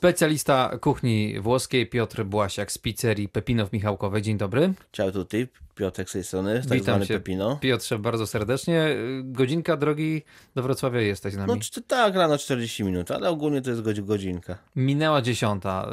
[0.00, 4.22] Specjalista kuchni włoskiej Piotr Błasiak z pizzerii Pepino w Michałkowej.
[4.22, 4.72] Dzień dobry.
[4.92, 7.56] Ciao tutaj, Piotrek z tej strony, tak Witam cię, Pepino.
[7.56, 8.96] Piotrze, bardzo serdecznie.
[9.22, 10.22] Godzinka drogi
[10.54, 11.52] do Wrocławia jesteś z nami.
[11.76, 14.58] No tak, rano 40 minut, ale ogólnie to jest godzinka.
[14.76, 15.90] Minęła dziesiąta.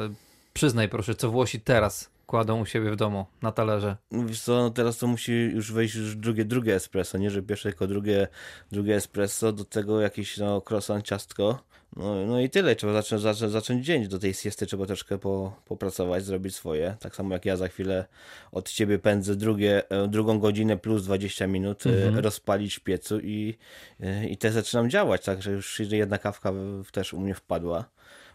[0.52, 3.96] Przyznaj proszę, co Włosi teraz kładą u siebie w domu na talerze.
[4.12, 7.68] Wiesz co, no teraz to musi już wejść już drugie, drugie espresso, nie że pierwsze,
[7.68, 8.28] tylko drugie,
[8.72, 11.68] drugie espresso, do tego jakieś no, croissant, ciastko.
[11.98, 15.62] No, no i tyle, trzeba zacząć, zacząć, zacząć dzień, do tej siesty trzeba troszkę po,
[15.64, 18.06] popracować, zrobić swoje, tak samo jak ja za chwilę
[18.52, 22.24] od ciebie pędzę drugie, e, drugą godzinę plus 20 minut e, mhm.
[22.24, 23.58] rozpalić w piecu i,
[24.00, 26.52] e, i też zaczynam działać, także już jedna kawka
[26.92, 27.84] też u mnie wpadła,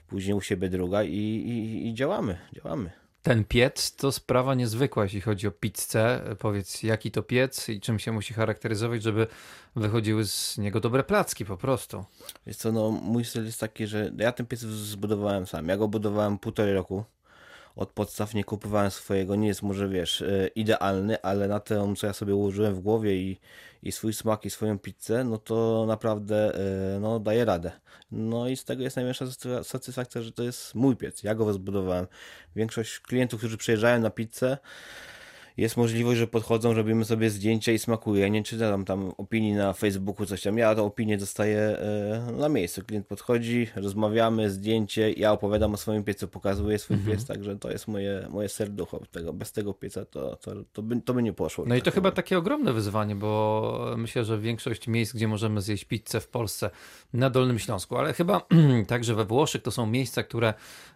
[0.08, 3.03] później u siebie druga i, i, i działamy, działamy.
[3.24, 6.22] Ten piec to sprawa niezwykła, jeśli chodzi o pizzę.
[6.40, 9.28] Powiedz, jaki to piec i czym się musi charakteryzować, żeby
[9.76, 12.06] wychodziły z niego dobre placki po prostu.
[12.48, 15.68] Wiesz co, no mój styl jest taki, że ja ten piec zbudowałem sam.
[15.68, 17.04] Ja go budowałem półtorej roku
[17.76, 22.08] od podstaw nie kupowałem swojego, nie jest może wiesz e, idealny, ale na tym co
[22.08, 23.40] ja sobie ułożyłem w głowie i,
[23.84, 26.56] i swój smak i swoją pizzę, no to naprawdę
[26.96, 27.72] e, no, daje radę.
[28.12, 29.26] No i z tego jest największa
[29.64, 32.08] satysfakcja, że to jest mój piec, ja go zbudowałem.
[32.56, 34.58] Większość klientów, którzy przyjeżdżają na pizzę,
[35.58, 38.22] jest możliwość, że podchodzą, robimy sobie zdjęcia i smakuje.
[38.22, 40.58] Ja nie czytam tam opinii na Facebooku, coś tam.
[40.58, 42.82] Ja tę opinię dostaję e, na miejscu.
[42.84, 47.18] Klient podchodzi, rozmawiamy, zdjęcie, ja opowiadam o swoim piecu, pokazuję swój mhm.
[47.18, 49.00] piec, także to jest moje, moje serducho.
[49.12, 51.66] Tego, bez tego pieca to, to, to, by, to by nie poszło.
[51.68, 55.62] No i to tak chyba takie ogromne wyzwanie, bo myślę, że większość miejsc, gdzie możemy
[55.62, 56.70] zjeść pizzę w Polsce,
[57.14, 58.42] na Dolnym Śląsku, ale chyba
[58.88, 60.54] także we Włoszech to są miejsca, które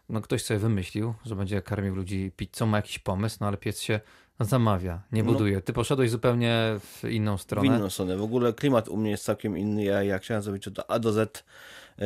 [0.10, 3.82] no ktoś sobie wymyślił, że będzie karmił ludzi pizzą, ma jakiś pomysł, no ale piec
[3.82, 4.00] się
[4.40, 5.32] Zamawia, nie no.
[5.32, 5.62] buduje.
[5.62, 7.70] Ty poszedłeś zupełnie w inną stronę.
[7.70, 8.18] W inną stronę.
[8.18, 9.84] W ogóle klimat u mnie jest całkiem inny.
[9.84, 11.44] Ja, ja chciałem zrobić od A do Z
[12.00, 12.06] e,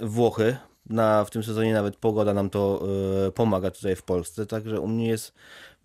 [0.00, 0.56] Włochy.
[0.86, 2.82] Na, w tym sezonie nawet pogoda nam to
[3.26, 5.34] e, pomaga tutaj w Polsce, także u mnie jest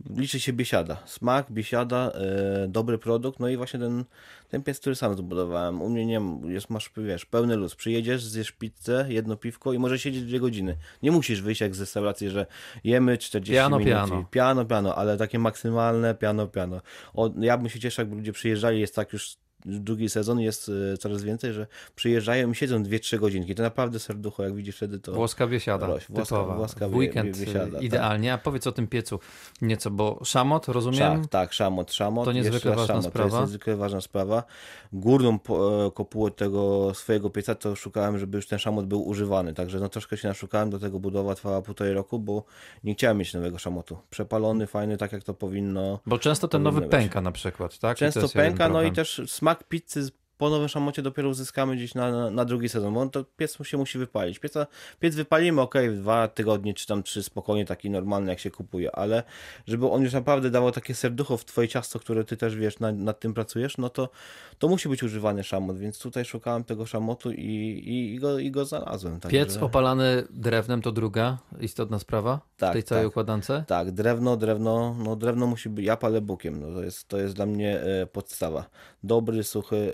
[0.09, 0.97] liczy się biesiada.
[1.05, 4.03] Smak, biesiada, e, dobry produkt, no i właśnie ten,
[4.49, 5.81] ten piec, który sam zbudowałem.
[5.81, 7.75] U mnie nie jest, masz, wiesz, pełny luz.
[7.75, 10.77] Przyjedziesz, zjesz pizzę, jedno piwko i możesz siedzieć dwie godziny.
[11.03, 12.45] Nie musisz wyjść jak z restauracji, że
[12.83, 13.93] jemy 40 piano, minut.
[13.93, 16.81] Piano, piano, piano, ale takie maksymalne piano, piano.
[17.13, 20.97] O, ja bym się cieszył, jakby ludzie przyjeżdżali, jest tak już drugi sezon jest e,
[20.97, 23.55] coraz więcej, że przyjeżdżają i siedzą 2-3 godzinki.
[23.55, 25.11] To naprawdę serducho, jak widzisz wtedy to...
[25.11, 26.55] Włoska biesiada, roś, włoska, typowa.
[26.55, 27.81] Włoska w weekend biesiada, tak.
[27.81, 28.31] idealnie.
[28.31, 28.39] Tak.
[28.39, 29.19] A powiedz o tym piecu
[29.61, 31.21] nieco, bo szamot, rozumiem?
[31.21, 32.25] Tak, tak szamot, szamot.
[32.25, 33.29] To niezwykle ważna szamot, sprawa.
[33.29, 34.43] To jest niezwykle ważna sprawa.
[34.93, 39.79] Górną e, kopułę tego swojego pieca to szukałem, żeby już ten szamot był używany, także
[39.79, 42.43] no troszkę się naszukałem, do tego budowa trwała półtorej roku, bo
[42.83, 43.97] nie chciałem mieć nowego szamotu.
[44.09, 46.91] Przepalony, fajny, tak jak to powinno Bo często ten nowy być.
[46.91, 47.97] pęka na przykład, tak?
[47.97, 52.29] Często pęka, no i też smak pizzy po nowym szamocie dopiero uzyskamy gdzieś na, na,
[52.29, 54.39] na, drugi sezon, bo on to piec się musi wypalić.
[54.39, 54.67] Pieca,
[54.99, 59.23] piec wypalimy, ok, dwa tygodnie czy tam trzy spokojnie, taki normalny jak się kupuje, ale
[59.67, 62.97] żeby on już naprawdę dawał takie serducho w twoje ciasto, które ty też wiesz, nad,
[62.97, 64.09] nad tym pracujesz, no to,
[64.59, 67.45] to musi być używany szamot, więc tutaj szukałem tego szamotu i,
[67.85, 69.19] i, i, go, i go znalazłem.
[69.19, 73.51] Piec opalany drewnem to druga istotna sprawa tak, w tej całej tak, układance?
[73.67, 77.35] Tak, drewno, drewno, no drewno musi być, ja palę bukiem, no to jest, to jest
[77.35, 78.69] dla mnie e, podstawa.
[79.03, 79.91] Dobry, suchy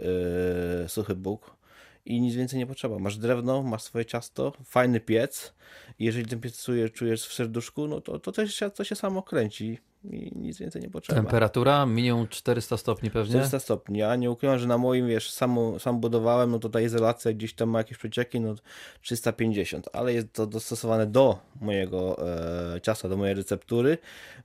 [0.83, 1.57] E, suchy Bóg
[2.05, 3.00] i nic więcej nie potrzeba.
[3.00, 5.53] Masz drewno, masz swoje ciasto, fajny piec
[6.00, 9.23] i jeżeli ten piec czujesz, czujesz w serduszku, no to, to, się, to się samo
[9.23, 9.79] kręci
[10.12, 11.22] i nic więcej nie potrzeba.
[11.22, 13.29] Temperatura minimum 400 stopni pewnie?
[13.29, 14.00] 400 stopni.
[14.00, 17.53] Ja nie ukrywam, że na moim, wiesz, sam, sam budowałem, no to ta izolacja gdzieś
[17.53, 18.56] tam ma jakieś przecieki, no
[19.01, 22.28] 350, ale jest to dostosowane do mojego
[22.75, 23.97] e, ciasta, do mojej receptury,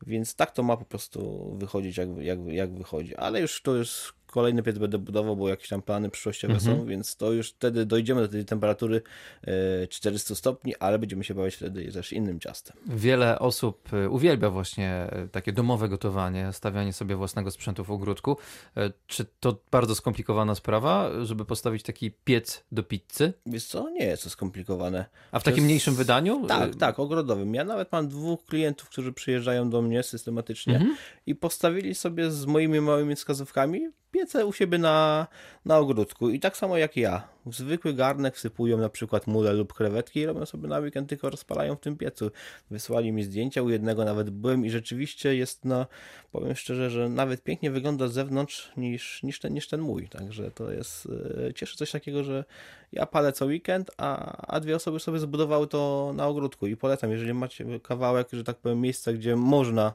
[0.07, 3.17] więc tak to ma po prostu wychodzić jak, jak, jak wychodzi.
[3.17, 6.77] Ale już to jest kolejny piec będę budował, bo jakieś tam plany przyszłościowe mhm.
[6.77, 9.03] są, więc to już wtedy dojdziemy do tej temperatury
[9.89, 12.77] 400 e, stopni, ale będziemy się bawić wtedy też innym ciastem.
[12.87, 18.37] Wiele osób e, uwielbia właśnie e, takie domowe gotowanie, stawianie sobie własnego sprzętu w ogródku.
[19.07, 23.33] Czy to bardzo skomplikowana sprawa, żeby postawić taki piec do pizzy?
[23.47, 25.05] Wiesz co, nie jest to skomplikowane.
[25.33, 25.67] A w takim jest...
[25.67, 26.47] mniejszym wydaniu?
[26.47, 27.55] Tak, tak, ogrodowym.
[27.55, 30.97] Ja nawet mam dwóch klientów, którzy przyjeżdżają do mnie systematycznie mhm.
[31.27, 35.27] i postawili sobie z moimi małymi wskazówkami piece u siebie na,
[35.65, 36.31] na ogródku.
[36.31, 37.29] I tak samo jak ja.
[37.47, 41.31] W zwykły garnek wsypują na przykład mule lub krewetki i robią sobie na weekend, tylko
[41.31, 42.31] rozpalają w tym piecu.
[42.71, 45.87] Wysłali mi zdjęcia, u jednego nawet byłem i rzeczywiście jest, no,
[46.33, 50.09] powiem szczerze, że nawet pięknie wygląda z zewnątrz niż, niż, ten, niż ten mój.
[50.09, 51.09] Także to jest,
[51.49, 52.45] e, cieszy coś takiego, że
[52.93, 57.11] ja palę co weekend, a, a dwie osoby sobie zbudowały to na ogródku i polecam,
[57.11, 59.93] jeżeli macie kawałek, że tak powiem, miejsca, gdzie można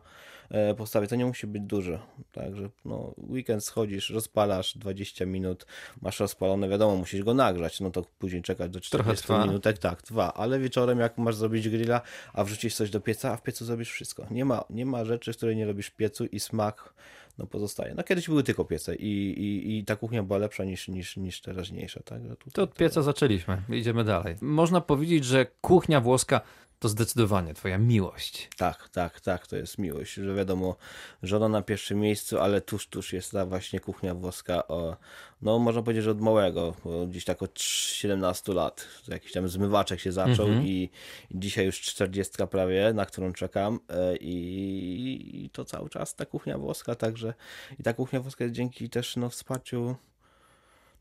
[0.78, 2.00] postawię, to nie musi być dużo.
[2.32, 5.66] Także no, weekend schodzisz, rozpalasz 20 minut,
[6.02, 10.34] masz rozpalone, wiadomo, musisz go nagrzać, no to później czekać do 40 minutek, tak, dwa,
[10.34, 12.02] ale wieczorem jak masz zrobić grilla,
[12.34, 14.28] a wrzucić coś do pieca, a w piecu zrobisz wszystko.
[14.32, 16.94] Nie ma, nie ma rzeczy, której nie robisz w piecu i smak
[17.38, 17.94] no pozostaje.
[17.96, 21.42] No kiedyś były tylko piece i, i, i ta kuchnia była lepsza niż, niż, niż
[21.42, 22.04] teraźniejsza.
[22.06, 22.22] Tak?
[22.54, 24.36] to od pieca zaczęliśmy, idziemy dalej.
[24.42, 26.42] Można powiedzieć, że kuchnia włoska
[26.80, 28.50] to zdecydowanie twoja miłość.
[28.58, 30.76] Tak, tak, tak, to jest miłość, że wiadomo,
[31.24, 34.98] żona na pierwszym miejscu, ale tuż, tuż jest ta właśnie kuchnia włoska, o,
[35.42, 36.74] no można powiedzieć, że od małego,
[37.08, 40.90] gdzieś tak od 17 lat, jakiś tam zmywaczek się zaczął i,
[41.30, 46.26] i, dzisiaj już 40 prawie, na którą czekam e, i, i, to cały czas ta
[46.26, 47.34] kuchnia włoska, także
[47.80, 49.96] i ta kuchnia włoska jest dzięki też no, wsparciu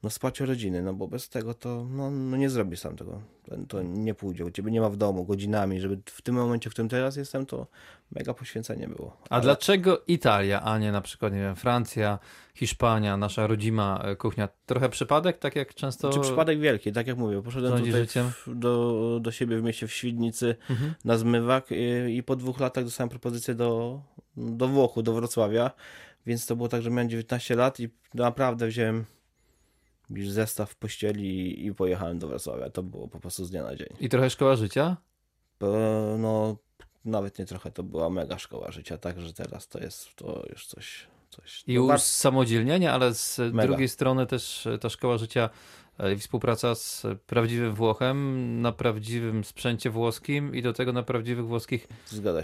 [0.02, 3.22] no wsparcie rodziny, no bo bez tego to no, no nie zrobisz sam tego.
[3.68, 4.44] To nie pójdzie.
[4.44, 7.46] U ciebie nie ma w domu godzinami, żeby w tym momencie, w którym teraz jestem,
[7.46, 7.66] to
[8.12, 9.16] mega poświęcenie było.
[9.30, 12.18] A dlaczego Italia, a nie na przykład, nie wiem, Francja,
[12.54, 14.48] Hiszpania, nasza rodzima e, kuchnia?
[14.66, 16.10] Trochę przypadek, tak jak często...
[16.10, 17.42] Czy przypadek wielki, tak jak mówię.
[17.42, 20.94] Poszedłem tutaj w, do, do siebie w mieście w Świdnicy mhm.
[21.04, 24.00] na zmywak i, i po dwóch latach dostałem propozycję do,
[24.36, 25.70] do Włochu, do Wrocławia,
[26.26, 29.04] więc to było tak, że miałem 19 lat i naprawdę wziąłem
[30.10, 32.70] zestaw w pościeli i pojechałem do Wrocławia.
[32.70, 33.88] To było po prostu z dnia na dzień.
[34.00, 34.96] I trochę szkoła życia?
[36.18, 36.56] No,
[37.04, 41.06] nawet nie trochę, to była mega szkoła życia, także teraz to jest to już coś.
[41.30, 43.66] coś I usamodzielnienie, ale z mega.
[43.66, 45.50] drugiej strony też ta szkoła życia
[46.18, 51.88] współpraca z prawdziwym Włochem na prawdziwym sprzęcie włoskim i do tego na prawdziwych włoskich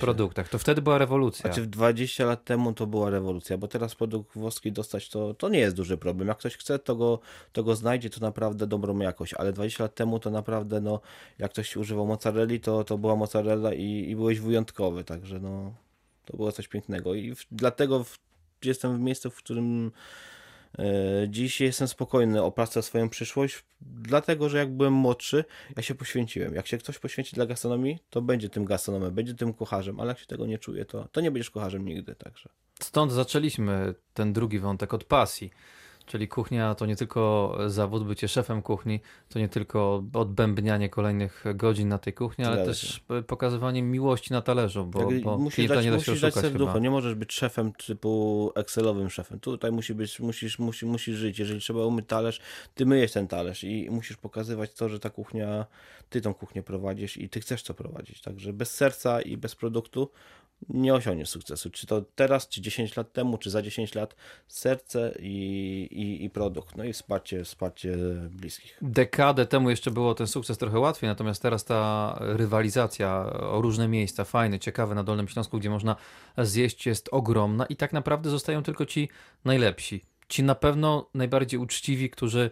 [0.01, 0.49] produktach.
[0.49, 1.43] To wtedy była rewolucja.
[1.43, 5.59] Znaczy 20 lat temu to była rewolucja, bo teraz produkt włoski dostać to, to nie
[5.59, 6.29] jest duży problem.
[6.29, 7.19] Jak ktoś chce, to go,
[7.53, 11.01] to go znajdzie, to naprawdę dobrą jakość, ale 20 lat temu to naprawdę, no,
[11.39, 15.75] jak ktoś używał mozzarelli, to, to była mozzarella i, i byłeś wyjątkowy, także no,
[16.25, 18.19] to było coś pięknego i w, dlatego w,
[18.65, 19.91] jestem w miejscu, w którym E,
[21.29, 25.45] dziś jestem spokojny o pracę, swoją przyszłość, dlatego że jak byłem młodszy,
[25.77, 26.55] ja się poświęciłem.
[26.55, 30.19] Jak się ktoś poświęci dla gastronomii, to będzie tym gastronomem, będzie tym kucharzem, ale jak
[30.19, 32.15] się tego nie czuje, to, to nie będziesz kucharzem nigdy.
[32.15, 32.49] Także.
[32.81, 35.51] Stąd zaczęliśmy ten drugi wątek od pasji.
[36.07, 41.89] Czyli kuchnia to nie tylko zawód, bycie szefem kuchni, to nie tylko odbębnianie kolejnych godzin
[41.89, 45.91] na tej kuchni, ale też pokazywanie miłości na talerzu, bo, tak, bo musisz dać, nie
[45.91, 49.41] da się musisz Nie możesz być szefem typu Excelowym szefem.
[49.41, 51.39] Tutaj musi być, musisz, musi, musisz żyć.
[51.39, 52.41] Jeżeli trzeba umyć talerz,
[52.75, 55.67] ty myjesz ten talerz i musisz pokazywać to, że ta kuchnia,
[56.11, 58.21] ty tą kuchnię prowadzisz i ty chcesz to prowadzić.
[58.21, 60.11] Także bez serca i bez produktu
[60.69, 61.71] nie osiągniesz sukcesu.
[61.71, 64.17] Czy to teraz, czy 10 lat temu, czy za 10 lat,
[64.49, 67.97] serce i, i, i, produkt, no i wsparcie, wsparcie
[68.31, 68.79] bliskich.
[68.83, 74.25] Dekadę temu jeszcze było ten sukces trochę łatwiej, natomiast teraz ta rywalizacja o różne miejsca,
[74.25, 75.97] fajne, ciekawe na Dolnym Śląsku, gdzie można
[76.39, 79.09] zjeść, jest ogromna i tak naprawdę zostają tylko ci
[79.45, 80.12] najlepsi.
[80.33, 82.51] Ci na pewno najbardziej uczciwi, którzy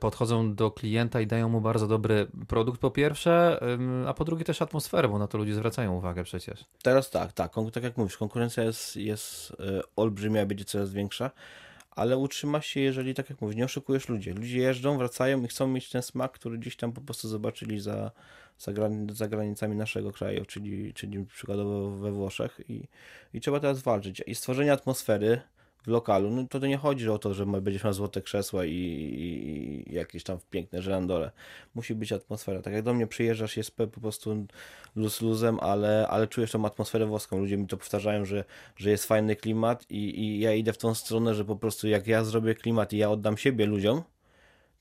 [0.00, 3.60] podchodzą do klienta i dają mu bardzo dobry produkt po pierwsze,
[4.06, 6.64] a po drugie też atmosferę, bo na to ludzie zwracają uwagę przecież.
[6.82, 11.30] Teraz tak, tak, tak jak mówisz, konkurencja jest, jest e, olbrzymia, będzie coraz większa,
[11.90, 14.30] ale utrzyma się, jeżeli tak jak mówisz, nie oszukujesz ludzi.
[14.30, 18.10] Ludzie jeżdżą, wracają i chcą mieć ten smak, który gdzieś tam po prostu zobaczyli za,
[18.58, 18.72] za,
[19.12, 22.88] za granicami naszego kraju, czyli, czyli przykładowo we Włoszech i,
[23.34, 24.22] i trzeba teraz walczyć.
[24.26, 25.40] I stworzenie atmosfery,
[25.88, 28.70] w lokalu, no to, to nie chodzi o to, że będziesz miał złote krzesła i,
[28.70, 31.30] i, i jakieś tam piękne żerandole.
[31.74, 32.62] Musi być atmosfera.
[32.62, 34.46] Tak jak do mnie przyjeżdżasz, jest po prostu
[34.96, 37.38] luz luzem, ale, ale czujesz tą atmosferę włoską.
[37.38, 38.44] Ludzie mi to powtarzają, że,
[38.76, 42.06] że jest fajny klimat i, i ja idę w tą stronę, że po prostu jak
[42.06, 44.02] ja zrobię klimat i ja oddam siebie ludziom,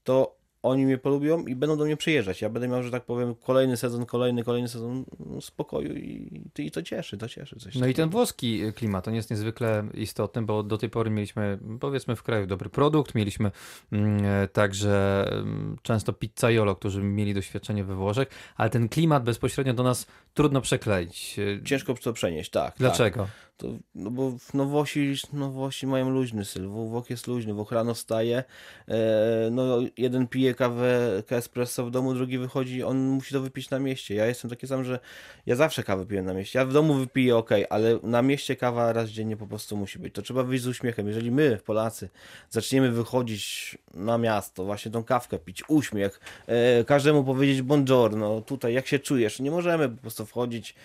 [0.03, 2.41] to oni mnie polubią i będą do mnie przyjeżdżać.
[2.41, 5.05] Ja będę miał, że tak powiem, kolejny sezon, kolejny, kolejny sezon
[5.41, 7.55] spokoju i, i to cieszy, to cieszy.
[7.59, 11.59] Coś no i ten włoski klimat, on jest niezwykle istotny, bo do tej pory mieliśmy,
[11.79, 13.51] powiedzmy, w kraju dobry produkt, mieliśmy
[13.91, 14.23] mm,
[14.53, 20.07] także mm, często pizzaiolo, którzy mieli doświadczenie we Włoszech, ale ten klimat bezpośrednio do nas
[20.33, 21.39] trudno przekleić.
[21.65, 22.65] Ciężko to przenieść, tak.
[22.65, 22.77] tak.
[22.77, 23.21] Dlaczego?
[23.21, 23.46] Tak.
[23.57, 27.93] To, no bo no Włosi, no Włosi mają luźny styl, Włoch jest luźny, Włoch rano
[27.93, 28.43] wstaje,
[28.87, 33.79] e, no jeden pije kawę espresso w domu, drugi wychodzi, on musi to wypić na
[33.79, 34.15] mieście.
[34.15, 34.99] Ja jestem taki sam, że
[35.45, 36.59] ja zawsze kawę piję na mieście.
[36.59, 40.13] Ja w domu wypiję ok, ale na mieście kawa raz dziennie po prostu musi być.
[40.13, 41.07] To trzeba wyjść z uśmiechem.
[41.07, 42.09] Jeżeli my, Polacy,
[42.49, 48.87] zaczniemy wychodzić na miasto, właśnie tą kawkę pić, uśmiech, e, każdemu powiedzieć buongiorno, tutaj jak
[48.87, 50.75] się czujesz, nie możemy po prostu wchodzić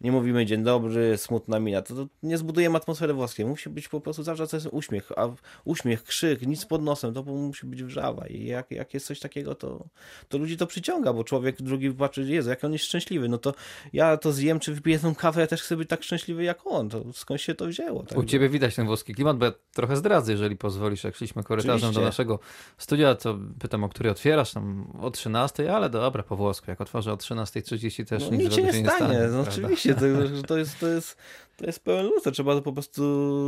[0.00, 3.46] nie mówimy dzień dobry, smutna mina, to, to nie zbudujemy atmosfery włoskiej.
[3.46, 5.28] Musi być po prostu zawsze coś uśmiech, a
[5.64, 8.26] uśmiech, krzyk, nic pod nosem, to musi być wrzawa.
[8.26, 9.84] I jak, jak jest coś takiego, to,
[10.28, 13.54] to ludzi to przyciąga, bo człowiek drugi patrzy, Jezu, jak on jest szczęśliwy, no to
[13.92, 16.88] ja to zjem, czy wypiję tą kawę, ja też chcę być tak szczęśliwy jak on.
[16.88, 18.02] To skąd się to wzięło?
[18.02, 18.18] Tak?
[18.18, 21.76] U ciebie widać ten włoski klimat, bo ja trochę zdradzę, jeżeli pozwolisz, jak szliśmy korytarzem
[21.76, 22.00] Oczywiście.
[22.00, 22.38] do naszego
[22.78, 27.12] studia, to pytam, o której otwierasz, tam o 13, ale dobra, po włosku, jak otworzę
[27.12, 29.68] o 13.30 też No, nic, nic się nie stanie, no, prawda?
[29.92, 31.16] Oczywiście, to, to, jest, to, jest,
[31.56, 33.02] to jest pełen luz, to trzeba to po prostu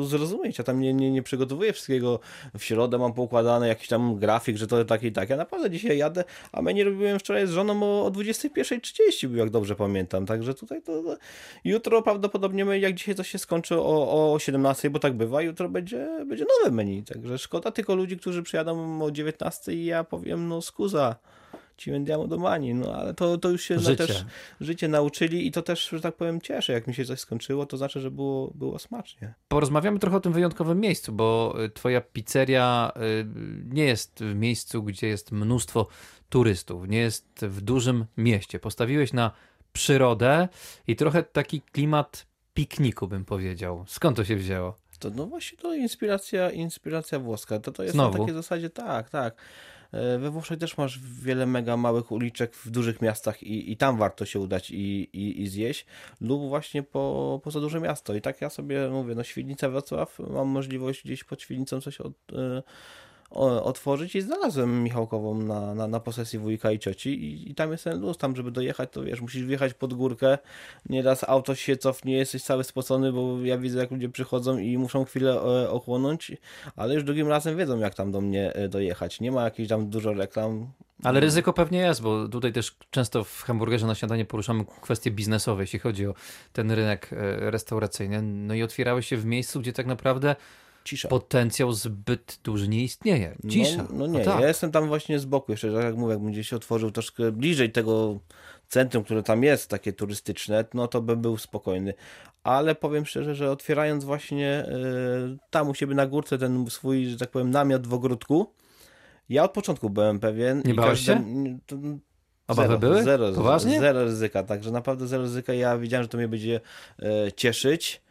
[0.05, 0.59] zrozumieć.
[0.59, 2.21] Ja tam nie, nie, nie przygotowuję wszystkiego
[2.59, 5.31] w środę, mam poukładany jakiś tam grafik, że to tak i tak.
[5.31, 9.77] Ja naprawdę dzisiaj jadę, a nie robiłem wczoraj z żoną o, o 21.30, jak dobrze
[9.77, 11.17] pamiętam, także tutaj to, to
[11.65, 16.09] jutro prawdopodobnie jak dzisiaj coś się skończy o, o 17, bo tak bywa, jutro będzie,
[16.27, 20.63] będzie nowe menu, także szkoda tylko ludzi, którzy przyjadą o 19 i ja powiem, no
[20.63, 21.17] skuza,
[21.81, 24.07] ci andiamo domani, no ale to, to już się no, Życie.
[24.07, 24.25] też
[24.61, 26.73] życie nauczyli i to też, że tak powiem, cieszy.
[26.73, 29.35] Jak mi się coś skończyło, to znaczy, że było, było smacznie.
[29.49, 33.27] Porozmawiamy trochę o tym wyjątkowym miejscu, bo y, twoja pizzeria y,
[33.75, 35.87] nie jest w miejscu, gdzie jest mnóstwo
[36.29, 38.59] turystów, nie jest w dużym mieście.
[38.59, 39.31] Postawiłeś na
[39.73, 40.49] przyrodę
[40.87, 43.85] i trochę taki klimat pikniku, bym powiedział.
[43.87, 44.77] Skąd to się wzięło?
[44.99, 47.59] To no właśnie to inspiracja, inspiracja włoska.
[47.59, 48.13] To, to jest Znowu?
[48.13, 49.35] na takiej zasadzie, tak, tak.
[49.93, 53.99] E, We Włoszech też masz wiele mega małych uliczek w dużych miastach i, i tam
[53.99, 55.87] warto się udać i, i, i zjeść,
[56.21, 58.15] lub właśnie po, poza duże miasto.
[58.15, 62.13] I tak ja sobie mówię, no Świdnica, Wrocław, mam możliwość gdzieś pod Świdnicą coś od,
[62.33, 62.63] e,
[63.31, 67.85] otworzyć i znalazłem Michałkową na, na, na posesji wujka i cioci i, i tam jest
[67.85, 70.39] ten luz, tam żeby dojechać, to wiesz, musisz wjechać pod górkę,
[70.89, 75.05] nieraz auto się cofnie, jesteś cały spocony, bo ja widzę jak ludzie przychodzą i muszą
[75.05, 76.33] chwilę e, ochłonąć,
[76.77, 79.91] ale już drugim razem wiedzą jak tam do mnie e, dojechać, nie ma jakichś tam
[79.91, 80.67] dużo reklam.
[81.03, 85.63] Ale ryzyko pewnie jest, bo tutaj też często w hamburgerze na śniadanie poruszamy kwestie biznesowe,
[85.63, 86.15] jeśli chodzi o
[86.53, 88.23] ten rynek e, restauracyjny.
[88.23, 90.37] No i otwierałeś się w miejscu, gdzie tak naprawdę
[90.91, 91.09] Cisza.
[91.09, 93.37] potencjał zbyt duży nie istnieje.
[93.49, 93.77] Cisza.
[93.77, 94.41] No, no nie, tak.
[94.41, 97.33] ja jestem tam właśnie z boku jeszcze, tak jak mówię, jakbym gdzieś się otworzył troszkę
[97.33, 98.19] bliżej tego
[98.69, 101.95] centrum, które tam jest, takie turystyczne, no to bym był spokojny.
[102.43, 104.65] Ale powiem szczerze, że otwierając właśnie
[105.35, 108.53] y, tam u siebie na górce ten swój, że tak powiem, namiot w ogródku,
[109.29, 110.63] ja od początku byłem pewien.
[110.65, 111.77] Nie bałeś każdy- to-
[112.49, 113.03] Obawy zero, były?
[113.03, 113.81] Zero, Poważnie?
[113.81, 115.53] zero ryzyka, także naprawdę zero ryzyka.
[115.53, 116.61] Ja wiedziałem, że to mnie będzie
[117.03, 118.03] e, cieszyć.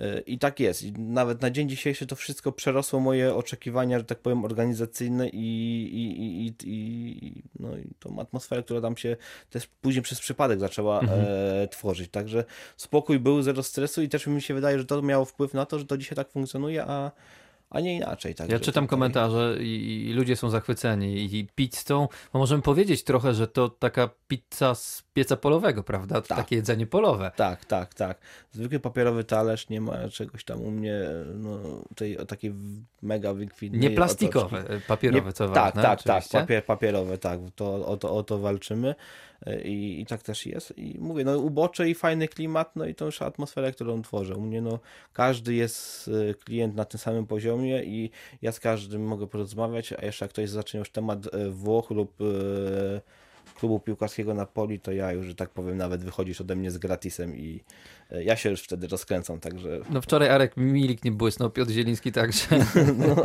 [0.00, 0.82] E, I tak jest.
[0.82, 5.38] I nawet na dzień dzisiejszy to wszystko przerosło moje oczekiwania, że tak powiem, organizacyjne i,
[5.92, 9.16] i, i, i, no, i tą atmosferę, która tam się
[9.50, 11.20] też później przez przypadek zaczęła Mhm.
[11.28, 12.10] e, tworzyć.
[12.10, 12.44] Także
[12.76, 15.78] spokój był, zero stresu i też mi się wydaje, że to miało wpływ na to,
[15.78, 17.10] że to dzisiaj tak funkcjonuje, a,
[17.70, 18.34] a nie inaczej.
[18.48, 23.48] Ja czytam komentarze i, i ludzie są zachwyceni i pizzą, bo możemy powiedzieć trochę, że
[23.48, 26.14] to taka pizza z pieca polowego, prawda?
[26.22, 26.38] To Tak.
[26.38, 27.30] takie jedzenie polowe.
[27.36, 28.18] Tak, tak, tak.
[28.52, 31.00] Zwykły papierowy talerz, nie ma czegoś tam u mnie,
[31.34, 31.58] no,
[31.96, 32.54] tej takiej
[33.02, 34.86] mega wykwintnej Nie plastikowe, otoczki.
[34.88, 35.82] papierowe, Nie- co Tak, ważne.
[35.82, 36.38] tak, tak, oczywiście.
[36.40, 38.94] papier, papierowe, tak, to, o, to, o to walczymy
[39.46, 40.78] E, I, i tak też jest.
[40.78, 44.34] I mówię, no ubocze i fajny klimat, no i tą już atmosferę, którą tworzę.
[44.34, 44.78] U mnie no
[45.12, 48.10] każdy jest e, klient na tym samym poziomie i
[48.42, 52.16] ja z każdym mogę porozmawiać, a jeszcze jak ktoś zacznie już temat e, Włoch lub
[53.60, 57.36] klubu piłkarskiego Napoli, to ja już, że tak powiem, nawet wychodzisz ode mnie z gratisem
[57.36, 57.60] i
[58.10, 62.12] e, ja się już wtedy rozkręcam, także No wczoraj Arek Milik nie błysnął, Piotr Zieliński
[62.12, 62.46] także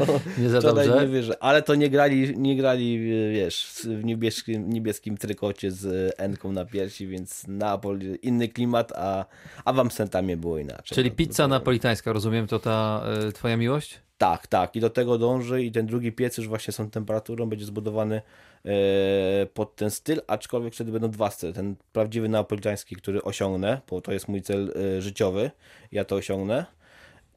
[0.41, 0.97] nie za dobrze.
[1.01, 2.99] nie wierzę, ale to nie grali, nie grali,
[3.33, 9.25] wiesz, w niebieskim, niebieskim trykocie z Enką na piersi, więc Napoli inny klimat, a,
[9.65, 10.95] a w Amsterdamie było inaczej.
[10.95, 14.04] Czyli No, pizza napolitańska, rozumiem, to ta y, twoja miłość?
[14.17, 14.75] Tak, tak.
[14.75, 18.21] I do tego dąży i ten drugi piec już właśnie z tą temperaturą będzie zbudowany
[18.65, 18.71] e,
[19.53, 21.53] pod ten styl, aczkolwiek wtedy będą dwa style.
[21.53, 25.51] Ten prawdziwy neapolitański, który osiągnę, bo to jest mój cel e, życiowy,
[25.91, 26.65] ja to osiągnę.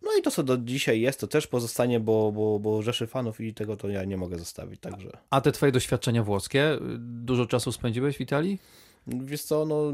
[0.03, 3.41] No i to, co do dzisiaj jest, to też pozostanie, bo, bo, bo rzeszy fanów
[3.41, 5.11] i tego to ja nie mogę zostawić, także...
[5.31, 8.59] A te twoje doświadczenia włoskie, dużo czasu spędziłeś w Italii?
[9.07, 9.93] Wiesz co, no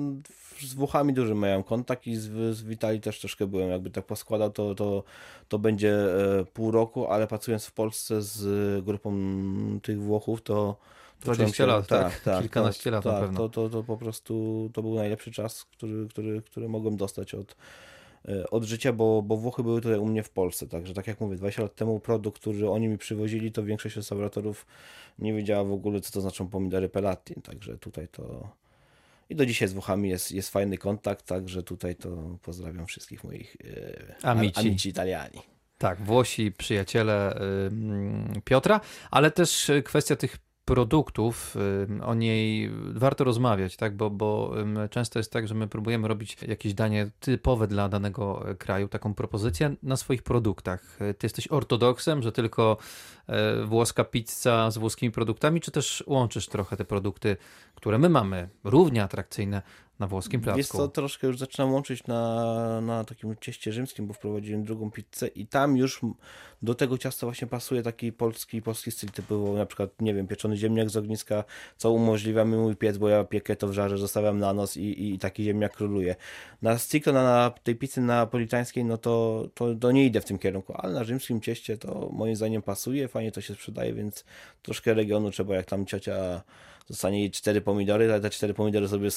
[0.60, 3.70] z Włochami duży miałem kontakt i z, z Witalii też troszkę byłem.
[3.70, 5.02] Jakby tak poskładał, to, to,
[5.48, 5.94] to będzie
[6.40, 9.12] e, pół roku, ale pracując w Polsce z grupą
[9.82, 10.76] tych Włochów, to...
[11.20, 12.40] to 20 czułem lat, tak?
[12.40, 13.38] Kilkanaście lat na tak, pewno.
[13.38, 17.56] To, to, to po prostu to był najlepszy czas, który, który, który mogłem dostać od,
[18.28, 20.66] e, od życia, bo, bo Włochy były tutaj u mnie w Polsce.
[20.66, 24.66] Także tak jak mówię, 20 lat temu produkt, który oni mi przywozili, to większość restauratorów
[25.18, 27.34] nie wiedziała w ogóle, co to znaczą pomidory pelati.
[27.42, 28.48] Także tutaj to...
[29.30, 33.56] I do dzisiaj z Włochami jest, jest fajny kontakt, także tutaj to pozdrawiam wszystkich moich
[34.22, 34.60] e, Amici.
[34.60, 35.42] amici italiani.
[35.78, 41.56] Tak, Włosi, przyjaciele y, mm, Piotra, ale też kwestia tych produktów,
[42.02, 43.96] o niej warto rozmawiać, tak?
[43.96, 44.54] bo, bo
[44.90, 49.76] często jest tak, że my próbujemy robić jakieś danie typowe dla danego kraju, taką propozycję
[49.82, 50.98] na swoich produktach.
[50.98, 52.76] Ty jesteś ortodoksem, że tylko
[53.26, 57.36] e, włoska pizza z włoskimi produktami, czy też łączysz trochę te produkty,
[57.74, 59.62] które my mamy, równie atrakcyjne
[59.98, 60.58] na włoskim placku.
[60.58, 65.26] Jest to troszkę już zaczynam łączyć na, na takim cieście rzymskim, bo wprowadziłem drugą pizzę
[65.26, 66.00] i tam już
[66.62, 70.56] do tego ciasta właśnie pasuje taki polski, polski styl typowo, na przykład, nie wiem, pieczony
[70.56, 71.44] ziemniak z ogniska,
[71.76, 75.14] co umożliwia mi mój piec, bo ja piekę to w żarze, zostawiam na nos i,
[75.14, 76.16] i taki ziemniak króluje.
[76.62, 80.38] Na sticko, na, na tej pizzy napolitańskiej, no to, to, to nie idę w tym
[80.38, 84.24] kierunku, ale na rzymskim cieście to moim zdaniem pasuje, fajnie to się sprzedaje, więc
[84.62, 86.42] troszkę regionu trzeba, jak tam ciocia
[86.86, 89.08] zostanie jej cztery pomidory, ale te cztery pomidory sobie.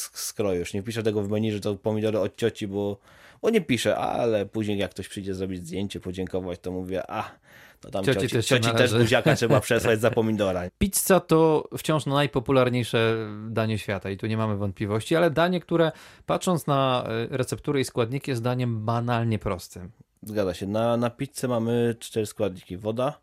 [0.59, 2.97] Już nie piszę tego w menu, że to pomidory od cioci, bo,
[3.41, 7.31] bo nie piszę, ale później jak ktoś przyjdzie zrobić zdjęcie, podziękować, to mówię, a
[7.79, 10.63] to tam cioci, cioci też, cioci też buziaka trzeba przesłać za pomidora.
[10.77, 15.91] Pizza to wciąż najpopularniejsze danie świata i tu nie mamy wątpliwości, ale danie, które
[16.25, 19.91] patrząc na e, recepturę i składniki jest daniem banalnie prostym.
[20.23, 20.67] Zgadza się.
[20.67, 22.77] Na, na pizzę mamy cztery składniki.
[22.77, 23.19] Woda,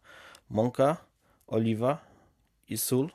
[0.50, 0.96] mąka,
[1.46, 1.98] oliwa
[2.68, 3.10] i sól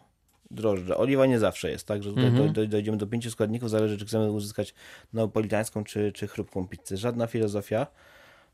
[0.51, 0.97] drożdże.
[0.97, 2.67] Oliwa nie zawsze jest, tak, że tutaj mm -hmm.
[2.67, 4.73] dojdziemy do pięciu składników, zależy czy chcemy uzyskać
[5.13, 6.97] neapolitańską czy, czy chrupką pizzę.
[6.97, 7.87] Żadna filozofia.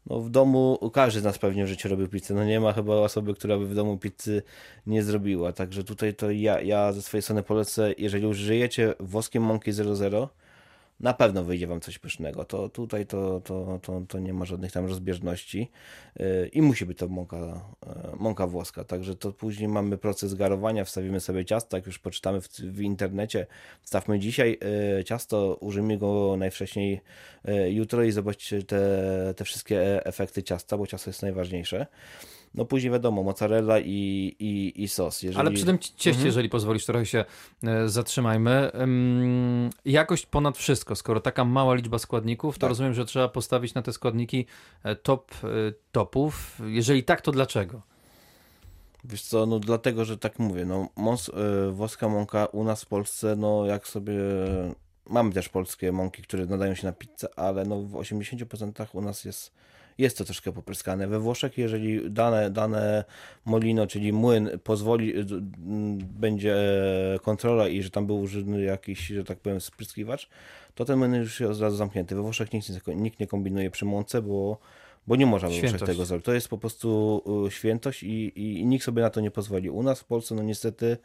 [0.05, 2.33] No w domu każdy z nas pewnie w życiu robił pizzę.
[2.33, 4.43] No nie ma chyba osoby, która by w domu pizzy
[4.87, 5.53] nie zrobiła.
[5.53, 10.29] Także tutaj to ja, ja ze swojej strony polecę, jeżeli już żyjecie włoskim mąki 00,
[10.99, 12.45] na pewno wyjdzie wam coś pysznego.
[12.45, 15.71] To tutaj to, to, to, to nie ma żadnych tam rozbieżności
[16.19, 18.83] yy, i musi być to mąka, yy, mąka włoska.
[18.83, 23.47] Także to później mamy proces garowania, wstawimy sobie ciasto, jak już poczytamy w, w internecie,
[23.81, 24.59] wstawmy dzisiaj
[24.97, 27.01] yy, ciasto, użyjmy go najwcześniej
[27.69, 31.87] jutro i zobaczcie te, te wszystkie efekty ciasta, bo ciasto jest najważniejsze.
[32.57, 35.23] No później wiadomo, mozzarella i, i, i sos.
[35.23, 35.39] Jeżeli...
[35.39, 36.25] Ale przy tym cieście, mhm.
[36.25, 37.25] jeżeli pozwolisz, trochę się
[37.63, 38.71] e, zatrzymajmy.
[39.85, 40.95] jakość ponad wszystko.
[40.95, 42.69] Skoro taka mała liczba składników, to tak.
[42.69, 44.45] rozumiem, że trzeba postawić na te składniki
[44.83, 45.47] e, top e,
[45.91, 46.61] topów.
[46.65, 47.81] Jeżeli tak, to dlaczego?
[49.03, 51.31] Wiesz co, no dlatego, że tak mówię, no mos,
[51.71, 54.13] włoska mąka u nas w Polsce, no jak sobie
[55.09, 59.25] mamy też polskie mąki, które nadają się na pizzę, ale no w 80% u nas
[59.25, 59.51] jest
[59.97, 61.07] jest to troszkę popryskane.
[61.07, 63.03] We Włoszech, jeżeli dane, dane
[63.45, 65.13] molino, czyli młyn, pozwoli,
[66.19, 66.55] będzie
[67.21, 70.29] kontrola i że tam był użyty jakiś, że tak powiem, spryskiwacz,
[70.75, 72.15] to ten młyn już jest od razu zamknięty.
[72.15, 74.57] We Włoszech nikt, nikt nie kombinuje przy mące, bo
[75.07, 76.25] bo nie można Włoszech tego zrobić.
[76.25, 79.69] To jest po prostu świętość i, i, i, nikt sobie na to nie pozwoli.
[79.69, 80.97] U nas w Polsce, no niestety,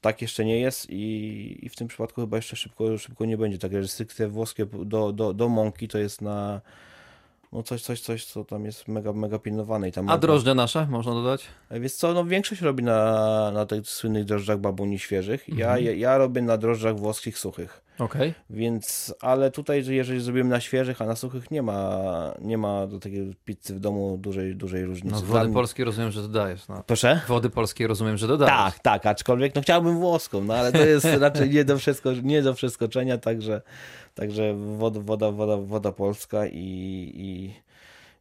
[0.00, 3.58] tak jeszcze nie jest i, i w tym przypadku chyba jeszcze szybko, szybko nie będzie.
[3.58, 6.60] Takie restrykcje włoskie do, do, do mąki to jest na
[7.52, 9.88] no coś, coś, coś, co tam jest mega, mega pilnowane.
[9.88, 11.44] I tam A drożdże nasze można dodać?
[11.70, 15.48] E, wiesz co, no większość robi na, na tych słynnych drożdżach babuni świeżych.
[15.48, 15.58] Mhm.
[15.58, 17.82] Ja, ja, ja robię na drożdżach włoskich suchych.
[18.00, 18.34] Okay.
[18.50, 22.00] Więc, ale tutaj, jeżeli zrobimy na świeżych, a na suchych nie ma,
[22.40, 25.16] nie ma do takiej pizzy w domu dużej, dużej różnicy.
[25.16, 25.54] No wody Dla...
[25.54, 26.68] polskie rozumiem, że dodajesz.
[26.68, 26.82] No.
[26.86, 27.20] Proszę?
[27.28, 28.54] Wody polskie rozumiem, że dodajesz.
[28.54, 32.42] Tak, tak, aczkolwiek no chciałbym włoską, no ale to jest raczej nie do, wszystko, nie
[32.42, 33.62] do przeskoczenia, także,
[34.14, 37.54] także woda, woda, woda, woda polska i, i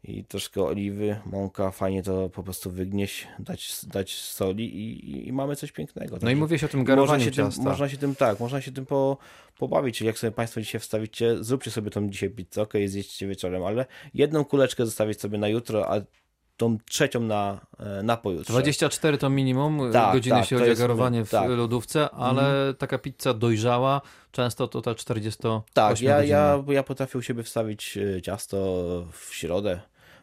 [0.03, 5.55] i troszkę oliwy, mąka, fajnie to po prostu wygnieść, dać, dać soli i, i mamy
[5.55, 6.17] coś pięknego.
[6.21, 7.61] No i mówię się o tym garowaniu można ciasta.
[7.61, 9.17] Tym, można się tym, tak, można się tym po,
[9.57, 13.63] pobawić, czyli jak sobie Państwo dzisiaj wstawicie, zróbcie sobie tą dzisiaj pizzę, ok, zjeźdźcie wieczorem,
[13.63, 16.01] ale jedną kuleczkę zostawić sobie na jutro, a
[16.59, 18.53] tą trzecią na, e, na pojutrze.
[18.53, 21.49] 24 to minimum tak, godziny, tak, jeśli chodzi garowanie w tak.
[21.49, 22.75] lodówce, ale mm.
[22.75, 25.43] taka pizza dojrzała, często to ta 40
[25.73, 28.57] Tak, ja, ja, ja potrafię u siebie wstawić e, ciasto
[29.11, 29.79] w środę,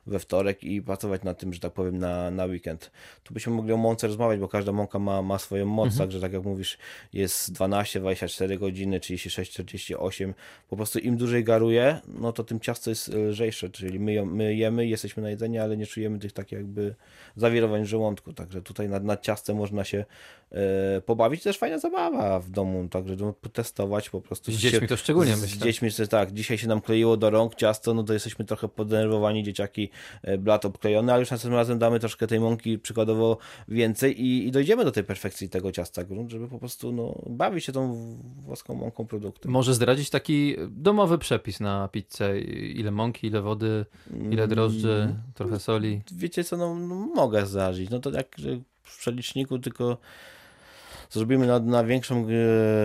[0.07, 2.91] we wtorek i pracować nad tym, że tak powiem, na, na weekend.
[3.25, 5.99] Tu byśmy mogli o mące rozmawiać, bo każda mąka ma, ma swoją moc, mhm.
[5.99, 6.79] także tak jak mówisz,
[7.13, 10.35] jest 12, 24 godziny, 36, 48.
[10.69, 14.87] Po prostu im dłużej garuje, no to tym ciasto jest lżejsze, czyli my, my jemy,
[14.87, 16.95] jesteśmy na jedzenie, ale nie czujemy tych takich jakby
[17.37, 20.05] zawirowań w żołądku, także tutaj nad, nad ciastem można się e,
[21.07, 21.43] pobawić.
[21.43, 23.17] Też fajna zabawa w domu, także
[23.53, 24.53] testować po prostu.
[24.53, 25.61] Z dziećmi to szczególnie z, myślę.
[25.61, 29.43] Z dziećmi, tak, dzisiaj się nam kleiło do rąk ciasto, no to jesteśmy trochę podenerwowani,
[29.43, 29.91] dzieciaki
[30.23, 33.39] E, blat obklejony, ale już następnym razem damy troszkę tej mąki przykładowo
[33.69, 37.73] więcej i, i dojdziemy do tej perfekcji tego ciasta żeby po prostu no, bawić się
[37.73, 39.51] tą włoską mąką produktu.
[39.51, 42.41] Może zdradzić taki domowy przepis na pizzę?
[42.75, 43.85] Ile mąki, ile wody,
[44.31, 46.03] ile drożdży, mm, trochę soli?
[46.13, 47.91] Wiecie co, no, no mogę zdarzyć.
[47.91, 48.37] No to jak
[48.83, 49.99] w przeliczniku tylko
[51.11, 52.27] zrobimy na, na większą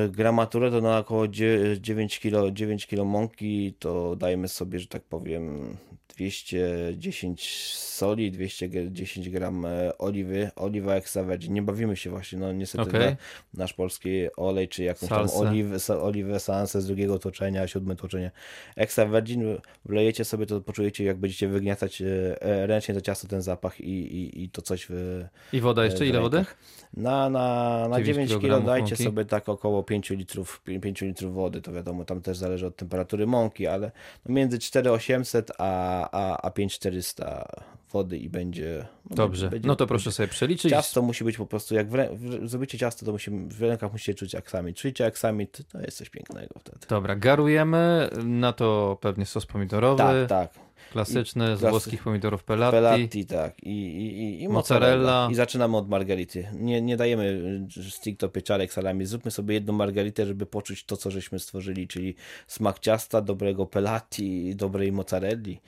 [0.10, 5.77] gramaturę, to na około 9 kg, 9 kg mąki, to dajemy sobie, że tak powiem,
[6.15, 11.54] 210 soli, 210 gram e, oliwy, oliwa extra virgin.
[11.54, 13.15] Nie bawimy się właśnie, no niestety na
[13.54, 15.34] nasz polski olej, czy jakąś Salsę.
[15.39, 18.32] tam oliwę, oliwę sansę z drugiego toczenia, siódme toczenie.
[18.76, 22.06] Extra virgin wlejecie sobie, to poczujecie jak będziecie wygniatać e,
[22.41, 26.06] e, ręcznie to ciasto, ten zapach i, i, i to coś w, I woda jeszcze?
[26.06, 26.45] w Ile wody?
[26.93, 29.04] Na, na, na 9 9 kg dajcie mąki.
[29.04, 33.28] sobie tak około 5 litrów, 5 litrów wody, to wiadomo, tam też zależy od temperatury
[33.28, 33.91] mąki, ale
[34.26, 38.86] między 4800 a, a, a 5400 wody i będzie...
[39.10, 40.71] no Dobrze, będzie, no to proszę sobie przeliczyć.
[40.71, 44.13] Ciasto musi być po prostu, jak w, w, zrobicie ciasto, to musi, w rękach musicie
[44.13, 44.78] czuć aksamit.
[44.78, 46.80] Czujcie aksamit, to jest coś pięknego wtedy.
[46.89, 50.63] Dobra, garujemy, na to pewnie sos pomidorowy, Tak, tak.
[50.91, 52.71] klasyczny z klasy- włoskich pomidorów pelati.
[52.71, 53.63] Pelati, tak.
[53.63, 54.95] I, i, i, Mozzarella.
[54.97, 55.28] mozzarella.
[55.32, 56.47] I zaczynamy od margarity.
[56.54, 57.41] Nie, nie dajemy
[57.89, 59.06] stricto pieczarek salami.
[59.06, 62.15] Zróbmy sobie jedną margaritę, żeby poczuć to, co żeśmy stworzyli, czyli
[62.47, 65.62] smak ciasta, dobrego pelati, dobrej mozzarelli.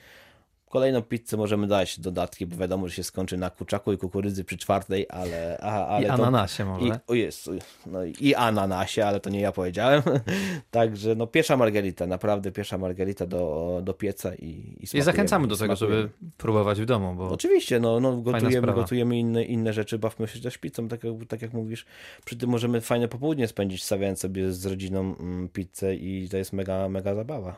[0.74, 4.56] Kolejną pizzę możemy dać dodatki, bo wiadomo, że się skończy na kurczaku i kukurydzy przy
[4.56, 5.58] czwartej, ale...
[5.60, 6.86] A, ale I to, ananasie może.
[6.86, 7.50] I, o jest,
[7.86, 10.02] no i ananasie, ale to nie ja powiedziałem.
[10.70, 15.56] Także no pierwsza margarita, naprawdę pierwsza margarita do, do pieca i, i, I zachęcamy do
[15.56, 16.02] tego, smakujemy.
[16.02, 20.40] żeby próbować w domu, bo Oczywiście, no, no gotujemy, gotujemy inne, inne rzeczy, bawmy się
[20.40, 21.86] też pizzą, tak jak, tak jak mówisz.
[22.24, 26.52] Przy tym możemy fajne popołudnie spędzić, stawiając sobie z rodziną mm, pizzę i to jest
[26.52, 27.56] mega, mega zabawa.